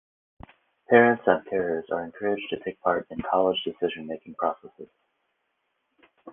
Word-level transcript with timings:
Parents 0.89 1.21
and 1.27 1.45
carers 1.45 1.83
are 1.91 2.03
encouraged 2.03 2.49
to 2.49 2.59
take 2.61 2.81
part 2.81 3.05
in 3.11 3.19
College 3.21 3.61
decision 3.63 4.07
making 4.07 4.33
processes. 4.33 4.89